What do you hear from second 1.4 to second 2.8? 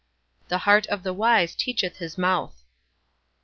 teacheth his month."